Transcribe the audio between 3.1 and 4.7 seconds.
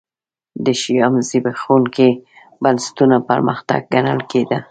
پرمختګ ګڼل کېده.